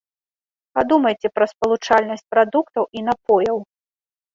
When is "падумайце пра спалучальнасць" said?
0.79-2.27